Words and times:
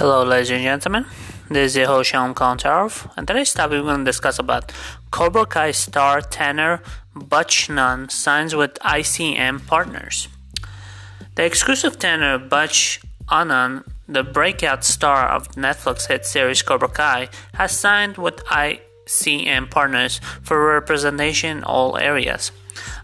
Hello, 0.00 0.24
ladies 0.24 0.50
and 0.50 0.62
gentlemen. 0.62 1.04
This 1.50 1.72
is 1.72 1.76
your 1.76 1.86
host 1.88 2.08
Sean 2.08 2.34
Kontarov, 2.34 3.12
and 3.18 3.28
today's 3.28 3.52
topic 3.52 3.72
we're 3.72 3.82
going 3.82 3.98
to 3.98 4.04
discuss 4.06 4.38
about 4.38 4.72
Cobra 5.10 5.44
Kai 5.44 5.72
star 5.72 6.22
Tanner 6.22 6.80
Buchanan 7.14 8.08
signs 8.08 8.54
with 8.56 8.76
ICM 8.76 9.66
Partners. 9.66 10.28
The 11.34 11.44
exclusive 11.44 11.98
Tanner 11.98 12.38
Butch 12.38 13.02
Anand, 13.28 13.84
the 14.08 14.22
breakout 14.22 14.84
star 14.84 15.28
of 15.28 15.48
Netflix 15.48 16.08
hit 16.08 16.24
series 16.24 16.62
Cobra 16.62 16.88
Kai, 16.88 17.28
has 17.52 17.78
signed 17.78 18.16
with 18.16 18.42
ICM 18.46 19.70
Partners 19.70 20.18
for 20.40 20.66
representation 20.66 21.58
in 21.58 21.64
all 21.64 21.98
areas. 21.98 22.52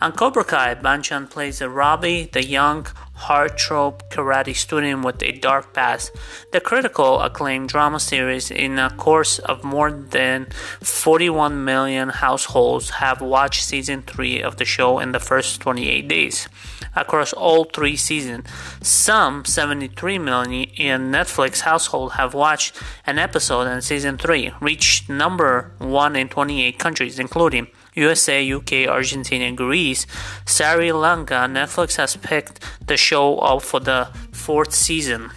On 0.00 0.12
Cobra 0.12 0.44
Kai, 0.44 0.76
Banchan 0.76 1.28
plays 1.28 1.60
a 1.60 1.68
Robbie, 1.68 2.30
the 2.32 2.44
young 2.44 2.86
heartthrob 3.16 4.02
karate 4.10 4.54
student 4.54 5.04
with 5.04 5.22
a 5.22 5.32
dark 5.32 5.72
past. 5.72 6.12
The 6.52 6.60
critical 6.60 7.20
acclaimed 7.20 7.68
drama 7.68 8.00
series, 8.00 8.50
in 8.50 8.78
a 8.78 8.90
course 8.90 9.38
of 9.38 9.64
more 9.64 9.90
than 9.90 10.46
41 10.82 11.64
million 11.64 12.08
households, 12.08 12.90
have 12.90 13.20
watched 13.20 13.64
season 13.64 14.02
3 14.02 14.42
of 14.42 14.56
the 14.56 14.64
show 14.64 14.98
in 14.98 15.12
the 15.12 15.20
first 15.20 15.60
28 15.60 16.08
days. 16.08 16.48
Across 16.96 17.32
all 17.32 17.64
three 17.64 17.96
seasons, 17.96 18.48
some 18.80 19.44
73 19.44 20.18
million 20.18 20.70
in 20.76 21.10
Netflix 21.10 21.60
households 21.60 22.14
have 22.14 22.34
watched 22.34 22.76
an 23.06 23.18
episode, 23.18 23.66
and 23.66 23.82
season 23.82 24.18
3 24.18 24.52
reached 24.60 25.08
number 25.08 25.72
1 25.78 26.16
in 26.16 26.28
28 26.28 26.78
countries, 26.78 27.18
including 27.18 27.66
USA, 27.94 28.52
UK, 28.52 28.88
Argentina, 28.88 29.44
and 29.46 29.56
Greece, 29.56 30.06
Sri 30.46 30.92
Lanka, 30.92 31.46
Netflix 31.48 31.96
has 31.96 32.16
picked 32.16 32.60
the 32.86 32.96
show 32.96 33.38
up 33.38 33.62
for 33.62 33.80
the 33.80 34.08
fourth 34.32 34.74
season. 34.74 35.30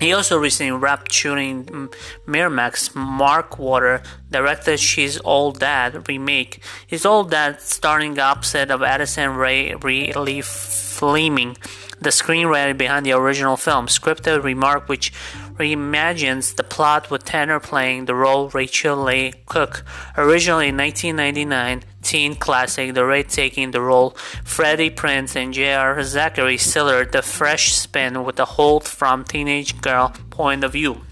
He 0.00 0.14
also 0.14 0.38
recently 0.38 0.72
wrapped 0.72 1.12
shooting 1.12 1.90
Miramax 2.26 2.94
Mark 2.96 3.58
Water 3.58 4.02
directed 4.30 4.80
She's 4.80 5.18
All 5.18 5.52
That 5.52 6.08
remake. 6.08 6.62
He's 6.86 7.04
All 7.04 7.22
That 7.24 7.60
starring 7.60 8.18
opposite 8.18 8.70
of 8.70 8.82
Addison 8.82 9.36
Rae 9.36 9.74
Lee 9.74 10.40
Fleming, 10.40 11.58
the 12.00 12.08
screenwriter 12.08 12.76
behind 12.76 13.04
the 13.04 13.12
original 13.12 13.58
film, 13.58 13.88
scripted 13.88 14.42
remark 14.42 14.88
which 14.88 15.12
reimagines 15.60 16.56
the 16.56 16.64
plot 16.64 17.10
with 17.10 17.24
Tanner 17.24 17.60
playing 17.60 18.06
the 18.06 18.14
role 18.14 18.48
Rachel 18.48 18.96
Leigh 18.96 19.34
Cook. 19.44 19.84
Originally 20.16 20.68
in 20.68 20.76
1999 20.78 21.84
teen 22.02 22.34
classic, 22.34 22.94
The 22.94 23.04
Raid 23.04 23.28
taking 23.28 23.70
the 23.70 23.82
role 23.82 24.16
Freddie 24.42 24.88
Prinze 24.88 25.36
and 25.36 25.52
J.R. 25.52 26.02
Zachary 26.02 26.56
Siler, 26.56 27.10
the 27.10 27.20
fresh 27.20 27.74
spin 27.74 28.24
with 28.24 28.40
a 28.40 28.46
hold 28.56 28.84
from 28.88 29.22
teenage 29.22 29.78
girl 29.82 30.14
point 30.30 30.64
of 30.64 30.72
view. 30.72 31.02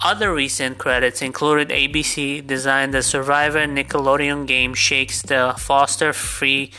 Other 0.00 0.32
recent 0.32 0.78
credits 0.78 1.20
included 1.20 1.70
ABC 1.70 2.46
Designated 2.46 3.04
Survivor 3.04 3.66
Nickelodeon 3.66 4.46
Game 4.46 4.74
Shakers 4.74 5.22
the 5.22 5.54
Foster 5.58 6.12
Free 6.12 6.70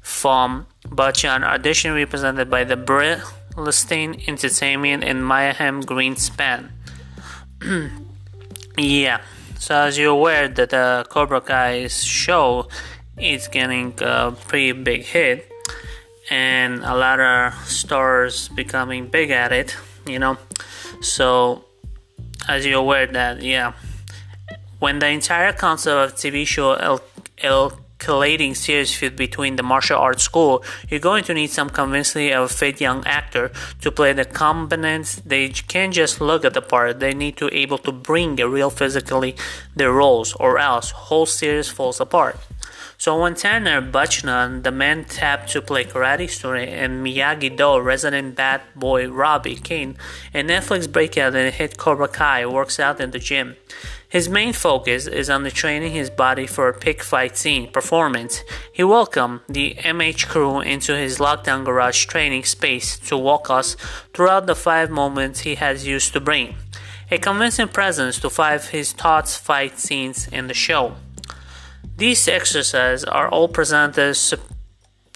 from 0.00 0.66
Bachan 0.88 1.44
audition 1.44 1.94
represented 1.94 2.50
by 2.50 2.64
the 2.64 2.76
Brit 2.76 3.20
Listing 3.56 4.22
Entertainment 4.26 5.04
and 5.04 5.22
Myman 5.22 5.84
Greenspan. 5.84 6.70
yeah, 8.78 9.20
so 9.58 9.74
as 9.74 9.98
you're 9.98 10.12
aware 10.12 10.48
that 10.48 10.70
the 10.70 11.06
Cobra 11.08 11.40
Kai's 11.40 12.02
show 12.02 12.68
is 13.18 13.48
getting 13.48 13.94
a 14.00 14.32
pretty 14.48 14.72
big 14.72 15.02
hit 15.02 15.50
and 16.30 16.82
a 16.84 16.94
lot 16.94 17.20
of 17.20 17.54
stars 17.68 18.48
becoming 18.48 19.08
big 19.08 19.30
at 19.30 19.52
it, 19.52 19.76
you 20.06 20.18
know. 20.18 20.38
So 21.02 21.64
as 22.48 22.64
you're 22.64 22.78
aware 22.78 23.06
that 23.06 23.42
yeah, 23.42 23.72
when 24.78 24.98
the 24.98 25.08
entire 25.08 25.52
concept 25.52 26.12
of 26.12 26.18
TV 26.18 26.46
show 26.46 26.74
El, 26.74 27.00
El 27.38 27.72
collating 28.00 28.54
serious 28.54 28.92
feud 28.92 29.14
between 29.14 29.54
the 29.56 29.62
martial 29.62 29.98
arts 29.98 30.24
school, 30.24 30.64
you're 30.88 30.98
going 30.98 31.22
to 31.24 31.34
need 31.34 31.50
some 31.50 31.70
convincingly 31.70 32.32
of 32.32 32.50
fit 32.50 32.80
young 32.80 33.06
actor 33.06 33.52
to 33.80 33.92
play 33.92 34.12
the 34.12 34.24
components. 34.24 35.22
They 35.24 35.50
can't 35.50 35.94
just 35.94 36.20
look 36.20 36.44
at 36.44 36.54
the 36.54 36.62
part; 36.62 36.98
they 36.98 37.14
need 37.14 37.36
to 37.36 37.54
able 37.54 37.78
to 37.78 37.92
bring 37.92 38.40
a 38.40 38.48
real 38.48 38.70
physically 38.70 39.36
their 39.76 39.92
roles, 39.92 40.34
or 40.34 40.58
else 40.58 40.90
whole 40.90 41.26
series 41.26 41.68
falls 41.68 42.00
apart. 42.00 42.36
So 43.00 43.18
when 43.18 43.34
Tanner 43.34 43.80
Buchanan, 43.80 44.60
the 44.60 44.70
man 44.70 45.06
tapped 45.06 45.48
to 45.52 45.62
play 45.62 45.84
karate 45.84 46.28
student, 46.28 46.68
and 46.68 47.02
Miyagi-Do, 47.04 47.80
resident 47.80 48.34
bad 48.36 48.60
boy 48.76 49.08
Robbie 49.08 49.56
Kane, 49.56 49.96
a 50.34 50.42
Netflix 50.42 50.90
breakout 50.90 51.34
and 51.34 51.54
hit 51.54 51.78
Cobra 51.78 52.08
Kai, 52.08 52.44
works 52.44 52.78
out 52.78 53.00
in 53.00 53.10
the 53.10 53.18
gym. 53.18 53.56
His 54.10 54.28
main 54.28 54.52
focus 54.52 55.06
is 55.06 55.30
on 55.30 55.44
the 55.44 55.52
training 55.52 55.92
his 55.92 56.10
body 56.10 56.44
for 56.44 56.68
a 56.68 56.76
pick 56.76 57.00
fight 57.00 57.36
scene 57.36 57.70
performance. 57.70 58.42
He 58.72 58.82
welcomed 58.82 59.42
the 59.48 59.76
MH 59.78 60.26
crew 60.26 60.60
into 60.60 60.96
his 60.96 61.18
lockdown 61.18 61.64
garage 61.64 62.06
training 62.06 62.42
space 62.42 62.98
to 63.08 63.16
walk 63.16 63.48
us 63.50 63.76
throughout 64.12 64.46
the 64.46 64.56
five 64.56 64.90
moments 64.90 65.40
he 65.40 65.54
has 65.54 65.86
used 65.86 66.12
to 66.14 66.20
bring. 66.20 66.56
A 67.12 67.18
convincing 67.18 67.68
presence 67.68 68.18
to 68.18 68.30
five 68.30 68.70
his 68.70 68.92
thoughts 68.92 69.36
fight 69.36 69.78
scenes 69.78 70.26
in 70.26 70.48
the 70.48 70.54
show. 70.54 70.96
These 71.96 72.26
exercises 72.26 73.04
are 73.04 73.28
all 73.28 73.46
presented 73.46 74.16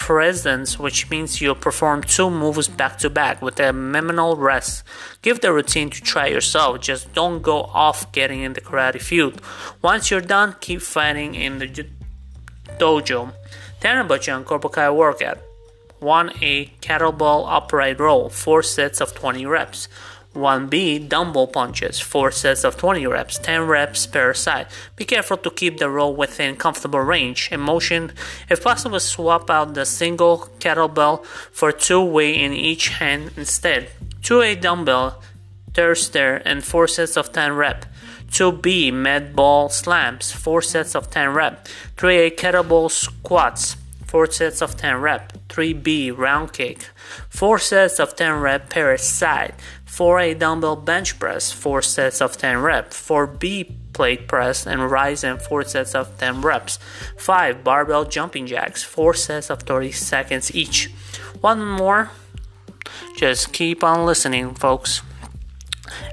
presence, 0.04 0.78
which 0.78 1.08
means 1.08 1.40
you'll 1.40 1.54
perform 1.54 2.02
two 2.02 2.28
moves 2.28 2.68
back 2.68 2.98
to 2.98 3.08
back 3.08 3.40
with 3.40 3.58
a 3.58 3.72
minimal 3.72 4.36
rest. 4.36 4.84
Give 5.22 5.40
the 5.40 5.50
routine 5.50 5.88
to 5.88 6.00
try 6.02 6.26
yourself, 6.26 6.82
just 6.82 7.14
don't 7.14 7.40
go 7.40 7.62
off 7.72 8.12
getting 8.12 8.40
in 8.42 8.52
the 8.52 8.60
karate 8.60 9.00
field. 9.00 9.40
Once 9.80 10.10
you're 10.10 10.20
done, 10.20 10.56
keep 10.60 10.82
fighting 10.82 11.34
in 11.34 11.56
the 11.56 11.68
dojo. 12.78 13.32
Tanner 13.80 14.00
and 14.02 14.46
Kai 14.46 14.90
workout 14.90 15.38
1A 16.02 16.72
kettlebell 16.82 17.46
upright 17.48 17.98
row, 17.98 18.28
4 18.28 18.62
sets 18.62 19.00
of 19.00 19.14
20 19.14 19.46
reps. 19.46 19.88
1B 20.34 21.08
dumbbell 21.08 21.46
punches, 21.46 22.00
4 22.00 22.30
sets 22.30 22.64
of 22.64 22.76
20 22.76 23.06
reps, 23.06 23.38
10 23.38 23.62
reps 23.66 24.06
per 24.06 24.34
side. 24.34 24.66
Be 24.96 25.04
careful 25.04 25.36
to 25.38 25.50
keep 25.50 25.78
the 25.78 25.88
row 25.88 26.10
within 26.10 26.56
comfortable 26.56 27.00
range. 27.00 27.48
and 27.52 27.62
motion, 27.62 28.12
if 28.50 28.62
possible, 28.62 29.00
swap 29.00 29.48
out 29.48 29.74
the 29.74 29.86
single 29.86 30.48
kettlebell 30.58 31.24
for 31.52 31.72
two 31.72 32.02
weight 32.02 32.40
in 32.40 32.52
each 32.52 32.88
hand 32.88 33.30
instead. 33.36 33.88
2A 34.22 34.60
dumbbell 34.60 35.22
thruster 35.74 36.36
and 36.44 36.64
4 36.64 36.88
sets 36.88 37.16
of 37.16 37.32
10 37.32 37.52
rep. 37.52 37.86
2B 38.30 38.92
med 38.92 39.36
ball 39.36 39.68
slams, 39.68 40.32
4 40.32 40.62
sets 40.62 40.94
of 40.94 41.10
10 41.10 41.34
rep. 41.34 41.68
3A 41.96 42.34
kettlebell 42.36 42.90
squats, 42.90 43.76
4 44.14 44.30
sets 44.30 44.62
of 44.62 44.76
10 44.76 45.00
rep. 45.00 45.32
3B 45.48 46.16
round 46.16 46.52
kick, 46.52 46.86
4 47.30 47.58
sets 47.58 47.98
of 47.98 48.14
10 48.14 48.38
rep 48.38 48.70
per 48.70 48.96
side. 48.96 49.56
4A 49.86 50.38
dumbbell 50.38 50.76
bench 50.76 51.18
press, 51.18 51.50
4 51.50 51.82
sets 51.82 52.20
of 52.20 52.36
10 52.36 52.58
rep 52.58 52.90
4B 52.90 53.92
plate 53.92 54.28
press 54.28 54.68
and 54.68 54.88
rise 54.88 55.24
in 55.24 55.38
4 55.38 55.64
sets 55.64 55.96
of 55.96 56.16
10 56.18 56.42
reps. 56.42 56.78
5 57.18 57.64
barbell 57.64 58.04
jumping 58.04 58.46
jacks, 58.46 58.84
4 58.84 59.14
sets 59.14 59.50
of 59.50 59.64
30 59.64 59.90
seconds 59.90 60.54
each. 60.54 60.92
One 61.40 61.64
more. 61.66 62.12
Just 63.16 63.52
keep 63.52 63.82
on 63.82 64.06
listening, 64.06 64.54
folks. 64.54 65.02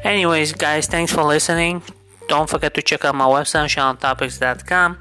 Anyways, 0.04 0.54
guys, 0.54 0.88
thanks 0.88 1.14
for 1.14 1.22
listening. 1.22 1.84
Don't 2.28 2.50
forget 2.50 2.74
to 2.74 2.82
check 2.82 3.06
out 3.06 3.14
my 3.14 3.26
website, 3.26 3.70
SeanTopics.com. 3.70 4.98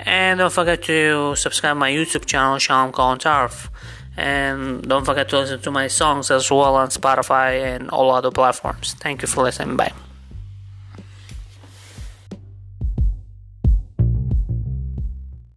And 0.00 0.38
don't 0.38 0.52
forget 0.52 0.82
to 0.84 1.34
subscribe 1.36 1.76
my 1.76 1.90
YouTube 1.90 2.26
channel, 2.26 2.58
Sean 2.58 2.92
Kontarov. 2.92 3.68
And 4.16 4.82
don't 4.82 5.04
forget 5.04 5.28
to 5.30 5.38
listen 5.38 5.60
to 5.60 5.70
my 5.70 5.88
songs 5.88 6.30
as 6.30 6.50
well 6.50 6.76
on 6.76 6.88
Spotify 6.88 7.64
and 7.64 7.90
all 7.90 8.10
other 8.10 8.30
platforms. 8.30 8.94
Thank 8.94 9.22
you 9.22 9.28
for 9.28 9.42
listening. 9.42 9.76
Bye. 9.76 9.92